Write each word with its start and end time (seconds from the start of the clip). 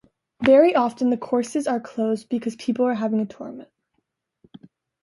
Very 0.43 0.73
often 0.73 1.11
the 1.11 1.15
courses 1.17 1.67
are 1.67 1.79
closed 1.79 2.27
because 2.27 2.55
people 2.55 2.87
are 2.87 2.95
having 2.95 3.19
a 3.19 3.25
tournament. 3.27 3.69